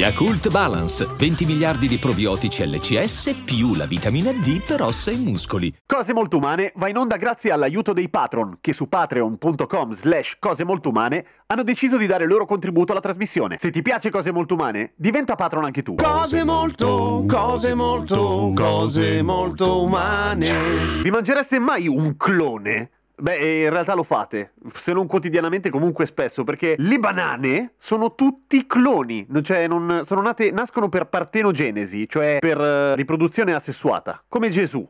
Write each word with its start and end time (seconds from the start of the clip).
Yakult 0.00 0.48
Balance, 0.48 1.06
20 1.14 1.44
miliardi 1.44 1.86
di 1.86 1.98
probiotici 1.98 2.66
LCS 2.66 3.42
più 3.44 3.74
la 3.74 3.84
vitamina 3.84 4.32
D 4.32 4.62
per 4.62 4.80
ossa 4.80 5.10
e 5.10 5.16
muscoli. 5.16 5.70
Cose 5.84 6.14
molto 6.14 6.38
umane 6.38 6.72
va 6.76 6.88
in 6.88 6.96
onda 6.96 7.16
grazie 7.18 7.50
all'aiuto 7.50 7.92
dei 7.92 8.08
patron 8.08 8.56
che 8.62 8.72
su 8.72 8.88
patreon.com 8.88 9.92
slash 9.92 10.38
cose 10.38 10.64
molto 10.64 10.88
umane 10.88 11.26
hanno 11.48 11.62
deciso 11.62 11.98
di 11.98 12.06
dare 12.06 12.24
il 12.24 12.30
loro 12.30 12.46
contributo 12.46 12.92
alla 12.92 13.02
trasmissione. 13.02 13.56
Se 13.58 13.68
ti 13.70 13.82
piace 13.82 14.08
Cose 14.08 14.32
molto 14.32 14.54
umane, 14.54 14.94
diventa 14.96 15.34
patron 15.34 15.64
anche 15.64 15.82
tu. 15.82 15.96
Cose 15.96 16.44
molto, 16.44 17.22
cose 17.28 17.74
molto, 17.74 18.52
cose 18.54 19.20
molto 19.20 19.82
umane. 19.82 20.48
Vi 21.02 21.10
mangereste 21.10 21.58
mai 21.58 21.88
un 21.88 22.16
clone? 22.16 22.90
Beh, 23.20 23.62
in 23.64 23.70
realtà 23.70 23.94
lo 23.94 24.02
fate, 24.02 24.52
se 24.72 24.92
non 24.92 25.06
quotidianamente 25.06 25.68
comunque 25.70 26.06
spesso, 26.06 26.44
perché 26.44 26.74
le 26.78 26.98
banane 26.98 27.74
sono 27.76 28.14
tutti 28.14 28.66
cloni, 28.66 29.26
cioè 29.42 29.66
non, 29.66 30.00
sono 30.04 30.22
nate, 30.22 30.50
nascono 30.50 30.88
per 30.88 31.06
partenogenesi, 31.06 32.08
cioè 32.08 32.38
per 32.40 32.58
uh, 32.58 32.94
riproduzione 32.94 33.54
asessuata, 33.54 34.22
come 34.28 34.48
Gesù 34.48 34.88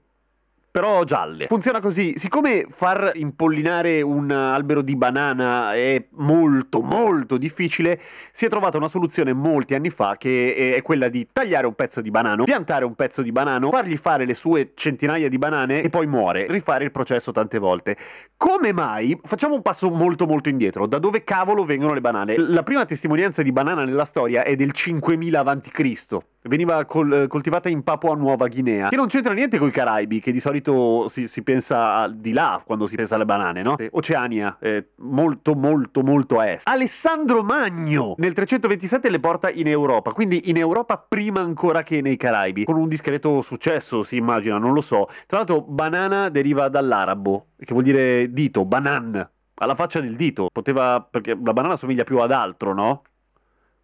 però 0.70 1.04
gialle. 1.04 1.46
Funziona 1.46 1.80
così, 1.80 2.14
siccome 2.16 2.66
far 2.68 3.12
impollinare 3.14 4.02
un 4.02 4.30
albero 4.30 4.82
di 4.82 4.96
banana 4.96 5.74
è 5.74 6.06
molto 6.12 6.80
molto 6.80 7.36
difficile, 7.36 8.00
si 8.32 8.44
è 8.46 8.48
trovata 8.48 8.76
una 8.76 8.88
soluzione 8.88 9.32
molti 9.32 9.74
anni 9.74 9.90
fa 9.90 10.16
che 10.16 10.74
è 10.76 10.82
quella 10.82 11.08
di 11.08 11.28
tagliare 11.32 11.66
un 11.66 11.74
pezzo 11.74 12.00
di 12.00 12.10
banano, 12.10 12.44
piantare 12.44 12.84
un 12.84 12.94
pezzo 12.94 13.22
di 13.22 13.32
banano, 13.32 13.70
fargli 13.70 13.96
fare 13.96 14.24
le 14.24 14.34
sue 14.34 14.72
centinaia 14.74 15.28
di 15.28 15.38
banane 15.38 15.82
e 15.82 15.88
poi 15.90 16.06
muore, 16.06 16.46
rifare 16.48 16.84
il 16.84 16.90
processo 16.90 17.32
tante 17.32 17.58
volte. 17.58 17.96
Come 18.36 18.72
mai? 18.72 19.18
Facciamo 19.22 19.54
un 19.54 19.62
passo 19.62 19.90
molto 19.90 20.26
molto 20.26 20.48
indietro, 20.48 20.86
da 20.86 20.98
dove 20.98 21.24
cavolo 21.24 21.64
vengono 21.64 21.94
le 21.94 22.00
banane? 22.00 22.36
La 22.36 22.62
prima 22.62 22.84
testimonianza 22.84 23.42
di 23.42 23.52
banana 23.52 23.84
nella 23.84 24.04
storia 24.04 24.44
è 24.44 24.54
del 24.54 24.72
5000 24.72 25.40
a.C. 25.40 26.18
Veniva 26.42 26.84
col- 26.86 27.26
coltivata 27.28 27.68
in 27.68 27.82
Papua 27.82 28.14
Nuova 28.14 28.48
Guinea, 28.48 28.88
che 28.88 28.96
non 28.96 29.08
c'entra 29.08 29.34
niente 29.34 29.58
con 29.58 29.68
i 29.68 29.70
Caraibi, 29.70 30.20
che 30.20 30.32
di 30.32 30.40
solito 30.40 31.06
si, 31.08 31.26
si 31.26 31.42
pensa 31.42 32.08
di 32.08 32.32
là 32.32 32.62
quando 32.64 32.86
si 32.86 32.96
pensa 32.96 33.16
alle 33.16 33.26
banane, 33.26 33.60
no? 33.60 33.76
Oceania, 33.90 34.56
eh, 34.58 34.88
molto 34.96 35.54
molto 35.54 36.02
molto 36.02 36.38
a 36.38 36.48
est. 36.48 36.66
Alessandro 36.66 37.42
Magno 37.42 38.14
nel 38.16 38.32
327 38.32 39.10
le 39.10 39.20
porta 39.20 39.50
in 39.50 39.66
Europa, 39.66 40.12
quindi 40.12 40.48
in 40.48 40.56
Europa 40.56 40.96
prima 40.96 41.40
ancora 41.40 41.82
che 41.82 42.00
nei 42.00 42.16
Caraibi, 42.16 42.64
con 42.64 42.76
un 42.76 42.88
discreto 42.88 43.42
successo, 43.42 44.02
si 44.02 44.16
immagina, 44.16 44.56
non 44.56 44.72
lo 44.72 44.80
so. 44.80 45.08
Tra 45.26 45.38
l'altro 45.38 45.60
banana 45.60 46.30
deriva 46.30 46.68
dall'arabo, 46.68 47.48
che 47.58 47.72
vuol 47.72 47.84
dire 47.84 48.32
dito, 48.32 48.64
banan, 48.64 49.28
alla 49.56 49.74
faccia 49.74 50.00
del 50.00 50.16
dito. 50.16 50.48
Poteva, 50.50 51.06
perché 51.08 51.38
la 51.42 51.52
banana 51.52 51.76
somiglia 51.76 52.04
più 52.04 52.18
ad 52.18 52.32
altro, 52.32 52.72
no? 52.72 53.02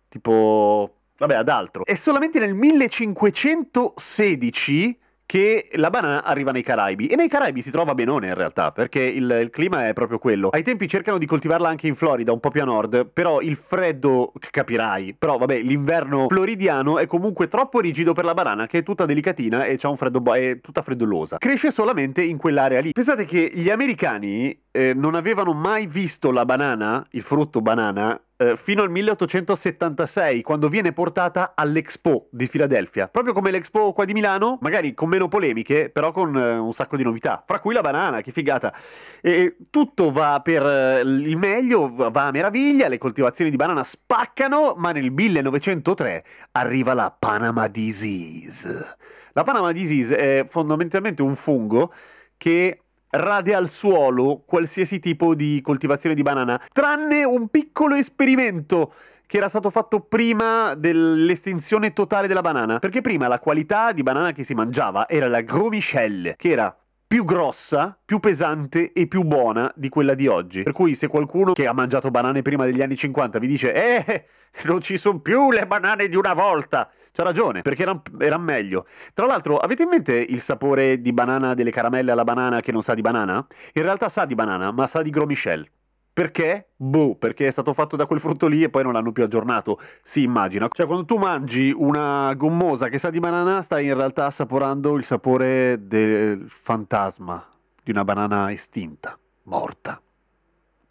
Tipo 0.08 0.95
vabbè, 1.18 1.34
ad 1.34 1.48
altro. 1.48 1.84
È 1.84 1.94
solamente 1.94 2.38
nel 2.38 2.54
1516 2.54 4.98
che 5.26 5.68
la 5.72 5.90
banana 5.90 6.22
arriva 6.22 6.52
nei 6.52 6.62
Caraibi. 6.62 7.08
E 7.08 7.16
nei 7.16 7.28
Caraibi 7.28 7.60
si 7.60 7.72
trova 7.72 7.94
benone 7.94 8.28
in 8.28 8.34
realtà, 8.34 8.70
perché 8.70 9.02
il, 9.02 9.38
il, 9.42 9.50
clima 9.50 9.88
è 9.88 9.92
proprio 9.92 10.18
quello. 10.18 10.48
Ai 10.50 10.62
tempi 10.62 10.88
cercano 10.88 11.18
di 11.18 11.26
coltivarla 11.26 11.68
anche 11.68 11.88
in 11.88 11.96
Florida, 11.96 12.32
un 12.32 12.40
po' 12.40 12.50
più 12.50 12.62
a 12.62 12.64
nord, 12.64 13.10
però 13.12 13.40
il 13.40 13.56
freddo, 13.56 14.32
capirai, 14.50 15.14
però 15.18 15.36
vabbè, 15.36 15.58
l'inverno 15.58 16.28
floridiano 16.28 16.98
è 16.98 17.06
comunque 17.06 17.48
troppo 17.48 17.80
rigido 17.80 18.12
per 18.12 18.24
la 18.24 18.34
banana, 18.34 18.66
che 18.66 18.78
è 18.78 18.82
tutta 18.84 19.04
delicatina 19.04 19.64
e 19.64 19.76
c'ha 19.76 19.88
un 19.88 19.96
freddo, 19.96 20.32
è 20.32 20.60
tutta 20.60 20.80
freddolosa. 20.80 21.38
Cresce 21.38 21.72
solamente 21.72 22.22
in 22.22 22.36
quell'area 22.36 22.80
lì. 22.80 22.92
Pensate 22.92 23.24
che 23.24 23.50
gli 23.52 23.68
americani 23.68 24.56
eh, 24.70 24.94
non 24.94 25.16
avevano 25.16 25.52
mai 25.52 25.86
visto 25.86 26.30
la 26.30 26.44
banana, 26.44 27.04
il 27.10 27.22
frutto 27.22 27.60
banana, 27.60 28.18
eh, 28.38 28.56
fino 28.56 28.82
al 28.82 28.90
1876, 28.90 30.42
quando 30.42 30.68
viene 30.68 30.92
portata 30.92 31.52
all'Expo 31.54 32.28
di 32.30 32.46
Filadelfia. 32.46 33.08
Proprio 33.08 33.32
come 33.32 33.50
l'Expo 33.50 33.92
qua 33.92 34.04
di 34.04 34.12
Milano, 34.12 34.58
magari 34.60 34.94
con 34.94 35.08
meno 35.08 35.28
polemiche, 35.28 35.88
però 35.90 36.12
con 36.12 36.36
eh, 36.36 36.56
un 36.58 36.72
sacco 36.72 36.96
di 36.96 37.02
novità. 37.02 37.42
Fra 37.46 37.60
cui 37.60 37.74
la 37.74 37.80
banana, 37.80 38.20
che 38.20 38.32
figata. 38.32 38.74
E 39.20 39.56
tutto 39.70 40.10
va 40.10 40.40
per 40.42 40.64
eh, 40.64 41.00
il 41.00 41.36
meglio, 41.36 41.94
va 41.94 42.26
a 42.26 42.30
meraviglia, 42.30 42.88
le 42.88 42.98
coltivazioni 42.98 43.50
di 43.50 43.56
banana 43.56 43.82
spaccano, 43.82 44.74
ma 44.76 44.92
nel 44.92 45.10
1903 45.10 46.24
arriva 46.52 46.92
la 46.92 47.14
Panama 47.16 47.68
Disease. 47.68 48.96
La 49.32 49.44
Panama 49.44 49.72
Disease 49.72 50.16
è 50.16 50.44
fondamentalmente 50.48 51.22
un 51.22 51.36
fungo 51.36 51.92
che 52.36 52.80
rade 53.10 53.54
al 53.54 53.68
suolo 53.68 54.42
qualsiasi 54.44 54.98
tipo 54.98 55.34
di 55.34 55.60
coltivazione 55.62 56.14
di 56.14 56.22
banana, 56.22 56.60
tranne 56.72 57.24
un 57.24 57.48
piccolo 57.48 57.94
esperimento 57.94 58.92
che 59.26 59.38
era 59.38 59.48
stato 59.48 59.70
fatto 59.70 60.00
prima 60.00 60.74
dell'estinzione 60.74 61.92
totale 61.92 62.28
della 62.28 62.42
banana. 62.42 62.78
Perché 62.78 63.00
prima 63.00 63.28
la 63.28 63.40
qualità 63.40 63.92
di 63.92 64.02
banana 64.02 64.32
che 64.32 64.44
si 64.44 64.54
mangiava 64.54 65.08
era 65.08 65.28
la 65.28 65.40
Gros 65.40 65.70
Michel, 65.70 66.34
che 66.36 66.50
era 66.50 66.74
più 67.06 67.24
grossa, 67.24 67.96
più 68.04 68.18
pesante 68.18 68.92
e 68.92 69.06
più 69.06 69.22
buona 69.22 69.72
di 69.76 69.88
quella 69.88 70.14
di 70.14 70.26
oggi. 70.26 70.62
Per 70.64 70.72
cui 70.72 70.94
se 70.94 71.06
qualcuno 71.06 71.52
che 71.52 71.66
ha 71.66 71.72
mangiato 71.72 72.10
banane 72.10 72.42
prima 72.42 72.64
degli 72.64 72.82
anni 72.82 72.96
50 72.96 73.38
vi 73.38 73.46
dice 73.46 73.72
"Eh, 73.72 74.26
non 74.64 74.80
ci 74.80 74.96
sono 74.96 75.20
più 75.20 75.50
le 75.50 75.66
banane 75.66 76.08
di 76.08 76.16
una 76.16 76.34
volta", 76.34 76.90
c'ha 77.12 77.22
ragione, 77.22 77.62
perché 77.62 77.82
erano 77.82 78.02
eran 78.18 78.42
meglio. 78.42 78.86
Tra 79.14 79.26
l'altro, 79.26 79.56
avete 79.56 79.84
in 79.84 79.88
mente 79.88 80.14
il 80.14 80.40
sapore 80.40 81.00
di 81.00 81.12
banana 81.12 81.54
delle 81.54 81.70
caramelle 81.70 82.10
alla 82.10 82.24
banana 82.24 82.60
che 82.60 82.72
non 82.72 82.82
sa 82.82 82.94
di 82.94 83.02
banana? 83.02 83.46
In 83.74 83.82
realtà 83.82 84.08
sa 84.08 84.24
di 84.24 84.34
banana, 84.34 84.72
ma 84.72 84.86
sa 84.86 85.02
di 85.02 85.10
Gros 85.10 85.26
Michel. 85.26 85.68
Perché? 86.16 86.68
Boh, 86.76 87.14
perché 87.16 87.46
è 87.46 87.50
stato 87.50 87.74
fatto 87.74 87.94
da 87.94 88.06
quel 88.06 88.20
frutto 88.20 88.46
lì 88.46 88.62
e 88.62 88.70
poi 88.70 88.82
non 88.82 88.94
l'hanno 88.94 89.12
più 89.12 89.22
aggiornato. 89.22 89.78
Si 90.02 90.22
immagina. 90.22 90.66
Cioè, 90.70 90.86
quando 90.86 91.04
tu 91.04 91.18
mangi 91.18 91.74
una 91.76 92.32
gommosa 92.32 92.88
che 92.88 92.96
sa 92.96 93.10
di 93.10 93.20
banana, 93.20 93.60
stai 93.60 93.84
in 93.84 93.94
realtà 93.94 94.24
assaporando 94.24 94.96
il 94.96 95.04
sapore 95.04 95.86
del 95.86 96.48
fantasma 96.48 97.46
di 97.84 97.90
una 97.90 98.04
banana 98.04 98.50
estinta, 98.50 99.18
morta 99.42 100.00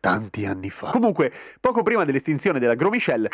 tanti 0.05 0.45
anni 0.45 0.69
fa. 0.69 0.91
Comunque, 0.91 1.33
poco 1.59 1.81
prima 1.81 2.05
dell'estinzione 2.05 2.59
della 2.59 2.75
Gros 2.75 2.91
Michel, 2.91 3.27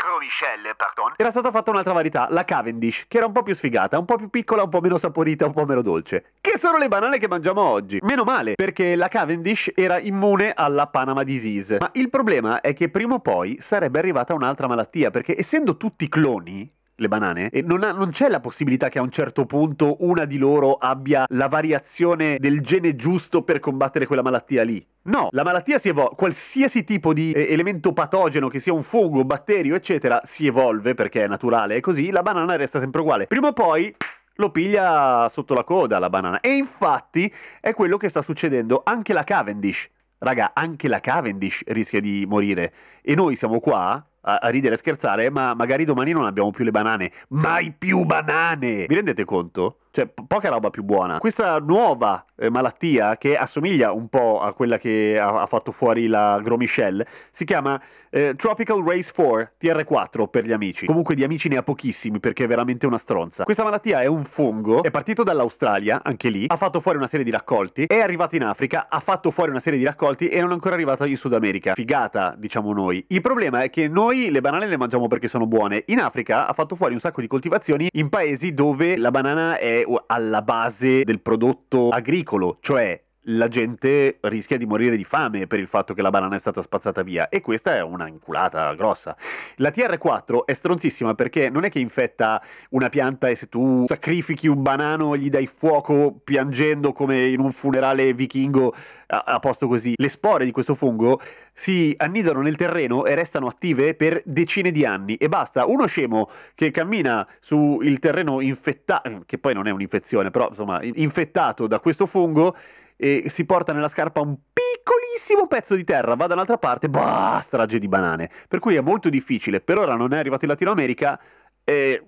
era 1.18 1.30
stata 1.30 1.52
fatta 1.52 1.70
un'altra 1.70 1.92
varietà, 1.92 2.28
la 2.30 2.46
Cavendish, 2.46 3.08
che 3.10 3.18
era 3.18 3.26
un 3.26 3.34
po' 3.34 3.44
più 3.44 3.54
sfigata, 3.54 4.00
un 4.00 4.06
po' 4.06 4.16
più 4.16 4.30
piccola, 4.30 4.64
un 4.64 4.70
po' 4.70 4.80
meno 4.80 4.98
saporita, 4.98 5.46
un 5.46 5.52
po' 5.52 5.66
meno 5.66 5.82
dolce. 5.82 6.24
Che 6.40 6.58
sono 6.58 6.78
le 6.78 6.88
banane 6.88 7.18
che 7.18 7.28
mangiamo 7.28 7.60
oggi. 7.60 8.00
Meno 8.04 8.24
male, 8.24 8.56
perché 8.56 8.96
la 8.96 9.10
Cavendish 9.10 9.72
era 9.76 10.00
immune 10.00 10.54
alla 10.56 10.88
Panama 10.88 11.24
Disease. 11.24 11.78
Ma 11.78 11.90
il 11.96 12.10
problema 12.10 12.62
è 12.62 12.74
che 12.74 12.88
prima 12.90 13.16
o 13.16 13.20
poi 13.20 13.58
sarebbe 13.60 14.00
arrivata 14.00 14.34
un'altra 14.34 14.68
malattia, 14.68 15.10
perché 15.10 15.38
essendo 15.38 15.76
tutti 15.76 16.08
cloni, 16.08 16.72
le 17.02 17.08
banane, 17.08 17.50
e 17.50 17.62
non, 17.62 17.84
ha, 17.84 17.92
non, 17.92 18.12
c'è 18.12 18.30
la 18.30 18.40
possibilità 18.40 18.88
che 18.88 19.00
a 19.00 19.02
un 19.02 19.10
certo 19.10 19.46
punto 19.46 19.98
una 20.00 20.26
di 20.26 20.38
loro 20.38 20.74
abbia 20.76 21.26
la 21.30 21.48
variazione 21.48 22.38
del 22.40 22.62
gene 22.62 22.96
giusto 22.96 23.44
per 23.44 23.60
combattere 23.60 24.06
quella 24.06 24.22
malattia 24.22 24.64
lì. 24.64 24.86
No, 25.04 25.30
la 25.32 25.44
malattia 25.44 25.80
si 25.80 25.90
evolve, 25.90 26.16
qualsiasi 26.16 26.84
tipo 26.84 27.12
di 27.12 27.32
eh, 27.32 27.52
elemento 27.52 27.92
patogeno, 27.92 28.48
che 28.48 28.60
sia 28.60 28.72
un 28.72 28.84
fungo, 28.84 29.26
batterio, 29.26 29.76
eccetera, 29.76 30.22
si 30.24 30.46
evolve 30.46 30.94
perché 30.94 31.24
è 31.24 31.28
naturale, 31.28 31.76
è 31.76 31.80
così, 31.80 32.12
la 32.12 32.22
banana 32.22 32.56
resta 32.56 32.80
sempre 32.80 33.02
uguale. 33.02 33.26
Prima 33.26 33.48
o 33.48 33.54
poi 33.54 33.94
lo 34.36 34.52
piglia 34.52 35.28
sotto 35.30 35.54
la 35.54 35.64
coda 35.64 36.00
la 36.00 36.10
banana. 36.10 36.40
E 36.40 36.54
infatti 36.54 37.34
è 37.60 37.74
quello 37.74 37.98
che 37.98 38.10
sta 38.10 38.22
succedendo 38.22 38.82
anche 38.84 39.14
la 39.14 39.24
Cavendish. 39.24 39.90
Raga, 40.20 40.52
anche 40.54 40.88
la 40.88 41.00
Cavendish 41.00 41.64
rischia 41.68 42.00
di 42.00 42.26
morire. 42.28 42.72
E 43.02 43.16
noi 43.16 43.36
siamo 43.36 43.60
qua 43.60 44.06
a, 44.22 44.36
a 44.36 44.50
ridere 44.50 44.76
e 44.76 44.78
scherzare, 44.78 45.30
ma 45.30 45.54
magari 45.54 45.86
domani 45.86 46.12
non 46.12 46.26
abbiamo 46.26 46.52
più 46.52 46.64
le 46.64 46.72
banane. 46.72 47.12
Mai 47.30 47.74
più 47.78 48.04
banane! 48.04 48.86
Vi 48.88 48.96
rendete 48.96 49.26
conto? 49.26 49.78
Cioè, 49.92 50.08
po- 50.08 50.24
poca 50.26 50.50
roba 50.50 50.70
più 50.70 50.84
buona. 50.84 51.20
Questa 51.20 51.58
nuova 51.60 52.26
eh, 52.38 52.50
malattia, 52.50 53.18
che 53.18 53.36
assomiglia 53.36 53.92
un 53.92 54.08
po' 54.08 54.40
a 54.40 54.54
quella 54.54 54.78
che 54.78 55.20
ha, 55.20 55.42
ha 55.42 55.46
fatto 55.46 55.72
fuori 55.72 56.08
la 56.08 56.40
Gros 56.42 56.58
Michel, 56.58 57.06
si 57.30 57.44
chiama 57.44 57.80
eh, 58.10 58.36
Tropical 58.36 58.82
Race 58.84 59.12
4, 59.14 59.52
TR4 59.62 60.28
per 60.30 60.46
gli 60.46 60.54
amici. 60.54 60.86
Comunque 60.86 61.14
di 61.14 61.26
amici 61.26 61.50
ne 61.50 61.58
ha 61.58 61.64
pochissimi 61.64 62.20
perché 62.20 62.46
è 62.46 62.48
veramente 62.48 62.86
una 62.88 62.98
stronza. 62.98 63.44
Questa 63.44 63.64
malattia 63.64 64.02
è 64.02 64.06
un 64.06 64.24
fungo, 64.24 64.82
è 64.82 64.92
partito 64.92 65.24
dall'Australia, 65.24 66.02
anche 66.04 66.30
lì, 66.30 66.46
ha 66.48 66.56
fatto 66.56 66.80
fuori 66.80 66.98
una 66.98 67.08
serie 67.08 67.26
di 67.26 67.32
raccolti, 67.32 67.84
è 67.84 68.00
arrivato 68.00 68.36
in 68.38 68.44
Africa, 68.44 68.88
ha 68.90 69.00
fatto 69.02 69.30
fuori 69.30 69.50
una 69.50 69.60
serie 69.60 69.78
di 69.78 69.86
raccolti 69.86 70.30
e 70.30 70.40
non 70.40 70.52
è 70.52 70.54
ancora 70.54 70.76
arrivato 70.76 71.04
in 71.04 71.18
Sud 71.18 71.34
America. 71.34 71.74
Figata, 71.74 72.34
diciamo 72.38 72.72
noi. 72.72 73.04
Il 73.10 73.20
problema 73.20 73.62
è 73.64 73.70
che 73.70 73.90
noi 73.90 74.32
le 74.32 74.40
banane 74.40 74.68
le 74.68 74.78
mangiamo 74.78 75.08
perché 75.08 75.28
sono 75.28 75.48
buone. 75.48 75.84
In 75.88 76.00
Africa 76.00 76.48
ha 76.48 76.54
fatto 76.54 76.76
fuori 76.76 76.94
un 76.94 77.00
sacco 77.02 77.20
di 77.20 77.28
coltivazioni 77.28 77.90
in 77.94 78.08
paesi 78.08 78.54
dove 78.54 78.96
la 78.96 79.12
banana 79.12 79.58
è 79.58 79.81
alla 80.08 80.42
base 80.42 81.04
del 81.04 81.22
prodotto 81.22 81.90
agricolo, 81.90 82.58
cioè 82.62 83.02
la 83.26 83.48
gente 83.48 84.18
rischia 84.22 84.58
di 84.58 84.66
morire 84.66 84.98
di 84.98 85.04
fame 85.04 85.46
per 85.46 85.60
il 85.60 85.68
fatto 85.68 85.94
che 85.94 86.02
la 86.02 86.10
banana 86.10 86.36
è 86.36 86.40
stata 86.40 86.62
spazzata 86.62 87.04
via 87.04 87.30
e 87.30 87.42
questa 87.42 87.76
è 87.76 87.82
una 87.82 88.08
inculata 88.08 88.74
grossa. 88.74 89.16
La 89.58 89.70
TR4 89.70 90.46
è 90.46 90.54
stronzissima 90.54 91.14
perché 91.14 91.50
non 91.50 91.64
è 91.64 91.70
che 91.70 91.80
infetta 91.80 92.42
una 92.70 92.90
pianta 92.90 93.28
e 93.28 93.36
se 93.36 93.48
tu 93.48 93.86
sacrifichi 93.88 94.48
un 94.48 94.62
banano 94.62 95.16
gli 95.16 95.30
dai 95.30 95.48
fuoco 95.48 96.20
piangendo 96.24 96.94
come 96.94 97.26
in 97.26 97.40
un 97.40 97.52
funerale 97.52 98.14
vichingo 98.14 98.74
a, 99.08 99.24
a 99.26 99.40
posto 99.40 99.68
così. 99.68 99.94
Le 99.96 100.10
spore 100.10 100.46
di 100.46 100.52
questo 100.52 100.74
fungo 100.74 101.20
si 101.54 101.94
annidano 101.98 102.42
nel 102.42 102.56
terreno 102.56 103.06
e 103.06 103.14
restano 103.14 103.48
attive 103.48 103.94
per 103.94 104.22
decine 104.26 104.72
di 104.72 104.86
anni 104.86 105.16
e 105.18 105.30
basta 105.30 105.66
uno 105.66 105.86
scemo 105.86 106.28
che 106.56 106.72
cammina 106.72 107.28
sul 107.40 108.00
terreno 108.00 108.42
infettato, 108.42 109.24
che 109.26 109.38
poi 109.38 109.54
non 109.54 109.68
è 109.68 109.72
un'infezione, 109.72 110.32
però 110.32 110.48
insomma 110.50 110.80
infettato 110.82 111.68
da 111.68 111.80
questo 111.80 112.06
fungo 112.08 112.56
e 113.04 113.24
si 113.30 113.46
porta 113.46 113.74
nella 113.74 113.88
scarpa 113.88 114.22
un 114.22 114.38
piccolissimo 114.54 115.48
pezzo 115.48 115.74
di 115.74 115.84
terra, 115.84 116.14
va 116.14 116.28
da 116.28 116.36
un'altra 116.36 116.60
parte, 116.60 116.88
bah, 116.88 117.40
strage 117.42 117.80
di 117.80 117.88
banane. 117.88 118.30
Per 118.48 118.60
cui 118.60 118.76
è 118.76 118.82
molto 118.82 119.10
difficile. 119.10 119.60
Per 119.60 119.80
ora 119.80 119.96
non 119.96 120.14
è 120.14 120.20
arrivato 120.20 120.46
in 120.46 120.52
Latino 120.52 120.70
America 120.70 121.20
e 121.64 122.04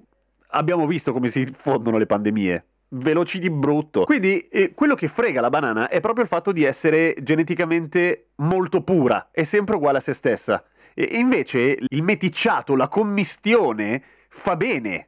abbiamo 0.49 0.85
visto 0.85 1.11
come 1.11 1.29
si 1.29 1.47
fondono 1.47 1.97
le 1.97 2.05
pandemie. 2.05 2.65
Veloci 2.89 3.39
di 3.39 3.49
brutto. 3.49 4.03
Quindi 4.03 4.41
eh, 4.41 4.75
quello 4.75 4.93
che 4.93 5.07
frega 5.07 5.41
la 5.41 5.49
banana 5.49 5.89
è 5.89 5.99
proprio 5.99 6.25
il 6.25 6.29
fatto 6.29 6.51
di 6.51 6.63
essere 6.63 7.15
geneticamente 7.23 8.27
molto 8.35 8.83
pura, 8.83 9.29
è 9.31 9.41
sempre 9.41 9.77
uguale 9.77 9.97
a 9.97 10.01
se 10.01 10.13
stessa. 10.13 10.63
E 10.93 11.05
invece 11.13 11.75
il 11.87 12.03
meticciato, 12.03 12.75
la 12.75 12.87
commistione, 12.87 14.03
fa 14.29 14.55
bene 14.55 15.07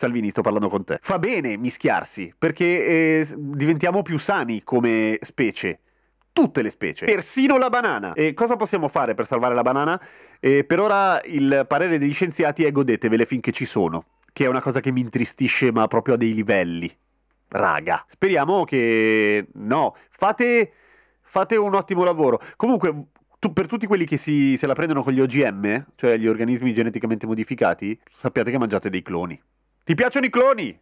Salvini, 0.00 0.30
sto 0.30 0.40
parlando 0.40 0.70
con 0.70 0.82
te. 0.82 0.98
Fa 1.02 1.18
bene 1.18 1.58
mischiarsi, 1.58 2.32
perché 2.36 2.64
eh, 2.64 3.34
diventiamo 3.36 4.00
più 4.00 4.18
sani 4.18 4.62
come 4.62 5.18
specie. 5.20 5.80
Tutte 6.32 6.62
le 6.62 6.70
specie, 6.70 7.04
persino 7.04 7.58
la 7.58 7.68
banana. 7.68 8.14
E 8.14 8.32
cosa 8.32 8.56
possiamo 8.56 8.88
fare 8.88 9.12
per 9.12 9.26
salvare 9.26 9.54
la 9.54 9.60
banana? 9.60 10.00
Eh, 10.38 10.64
per 10.64 10.80
ora 10.80 11.20
il 11.24 11.66
parere 11.68 11.98
degli 11.98 12.14
scienziati 12.14 12.64
è 12.64 12.72
godetevele 12.72 13.26
finché 13.26 13.52
ci 13.52 13.66
sono, 13.66 14.06
che 14.32 14.46
è 14.46 14.48
una 14.48 14.62
cosa 14.62 14.80
che 14.80 14.90
mi 14.90 15.00
intristisce, 15.00 15.70
ma 15.70 15.86
proprio 15.86 16.14
a 16.14 16.16
dei 16.16 16.32
livelli. 16.32 16.90
Raga, 17.48 18.02
speriamo 18.06 18.64
che 18.64 19.48
no, 19.54 19.94
fate, 20.08 20.72
fate 21.20 21.56
un 21.56 21.74
ottimo 21.74 22.04
lavoro. 22.04 22.40
Comunque, 22.56 23.08
tu, 23.38 23.52
per 23.52 23.66
tutti 23.66 23.86
quelli 23.86 24.06
che 24.06 24.16
si, 24.16 24.56
se 24.56 24.66
la 24.66 24.72
prendono 24.72 25.02
con 25.02 25.12
gli 25.12 25.20
OGM, 25.20 25.88
cioè 25.96 26.16
gli 26.16 26.26
organismi 26.26 26.72
geneticamente 26.72 27.26
modificati, 27.26 28.00
sappiate 28.08 28.50
che 28.50 28.58
mangiate 28.58 28.88
dei 28.88 29.02
cloni. 29.02 29.38
Ti 29.84 29.94
piacciono 29.94 30.26
i 30.26 30.30
cloni? 30.30 30.78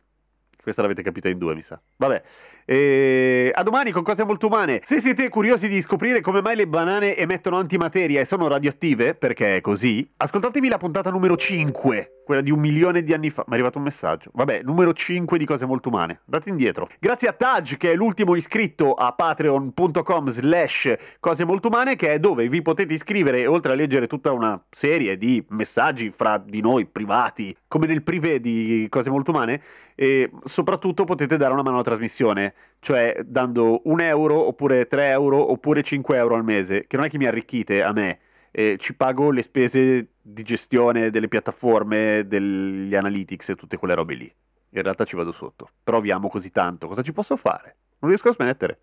Questa 0.60 0.82
l'avete 0.82 1.02
capita 1.02 1.28
in 1.28 1.38
due, 1.38 1.54
mi 1.54 1.62
sa. 1.62 1.80
Vabbè. 1.96 2.22
E... 2.66 3.50
A 3.54 3.62
domani 3.62 3.90
con 3.90 4.02
cose 4.02 4.24
molto 4.24 4.48
umane. 4.48 4.80
Se 4.82 5.00
siete 5.00 5.28
curiosi 5.30 5.66
di 5.66 5.80
scoprire 5.80 6.20
come 6.20 6.42
mai 6.42 6.56
le 6.56 6.66
banane 6.66 7.16
emettono 7.16 7.58
antimateria 7.58 8.20
e 8.20 8.26
sono 8.26 8.48
radioattive, 8.48 9.14
perché 9.14 9.56
è 9.56 9.60
così, 9.62 10.06
ascoltatevi 10.16 10.68
la 10.68 10.76
puntata 10.76 11.10
numero 11.10 11.36
5, 11.36 12.17
quella 12.28 12.42
di 12.42 12.50
un 12.50 12.60
milione 12.60 13.02
di 13.02 13.14
anni 13.14 13.30
fa. 13.30 13.42
Mi 13.46 13.52
è 13.52 13.54
arrivato 13.54 13.78
un 13.78 13.84
messaggio. 13.84 14.30
Vabbè, 14.34 14.60
numero 14.62 14.92
5 14.92 15.38
di 15.38 15.46
cose 15.46 15.64
molto 15.64 15.88
umane. 15.88 16.20
Andate 16.26 16.50
indietro. 16.50 16.86
Grazie 17.00 17.28
a 17.28 17.32
Taj, 17.32 17.78
che 17.78 17.92
è 17.92 17.94
l'ultimo 17.94 18.34
iscritto 18.34 18.92
a 18.92 19.12
patreon.com 19.12 20.28
slash 20.28 20.94
cose 21.20 21.46
molto 21.46 21.68
umane, 21.68 21.96
che 21.96 22.12
è 22.12 22.18
dove 22.18 22.46
vi 22.46 22.60
potete 22.60 22.92
iscrivere, 22.92 23.46
oltre 23.46 23.72
a 23.72 23.74
leggere 23.74 24.06
tutta 24.06 24.30
una 24.32 24.62
serie 24.68 25.16
di 25.16 25.42
messaggi 25.48 26.10
fra 26.10 26.36
di 26.36 26.60
noi 26.60 26.84
privati, 26.84 27.56
come 27.66 27.86
nel 27.86 28.02
privé 28.02 28.40
di 28.40 28.86
cose 28.90 29.08
molto 29.08 29.30
umane, 29.30 29.62
e 29.94 30.30
soprattutto 30.44 31.04
potete 31.04 31.38
dare 31.38 31.54
una 31.54 31.62
mano 31.62 31.76
alla 31.76 31.84
trasmissione, 31.84 32.52
cioè 32.78 33.22
dando 33.24 33.80
un 33.84 34.02
euro 34.02 34.46
oppure 34.46 34.86
3 34.86 35.08
euro 35.08 35.50
oppure 35.50 35.82
5 35.82 36.14
euro 36.18 36.34
al 36.34 36.44
mese, 36.44 36.86
che 36.86 36.96
non 36.96 37.06
è 37.06 37.08
che 37.08 37.16
mi 37.16 37.24
arricchite 37.24 37.82
a 37.82 37.92
me, 37.92 38.18
eh, 38.50 38.76
ci 38.78 38.94
pago 38.94 39.30
le 39.30 39.42
spese 39.42 40.14
di 40.20 40.42
gestione 40.42 41.10
delle 41.10 41.28
piattaforme, 41.28 42.26
degli 42.26 42.94
analytics 42.94 43.50
e 43.50 43.54
tutte 43.54 43.76
quelle 43.76 43.94
robe 43.94 44.14
lì. 44.14 44.32
In 44.70 44.82
realtà 44.82 45.04
ci 45.04 45.16
vado 45.16 45.32
sotto, 45.32 45.68
però 45.82 46.00
vi 46.00 46.10
amo 46.10 46.28
così 46.28 46.50
tanto, 46.50 46.86
cosa 46.86 47.02
ci 47.02 47.12
posso 47.12 47.36
fare? 47.36 47.76
Non 48.00 48.10
riesco 48.10 48.28
a 48.28 48.32
smettere. 48.32 48.78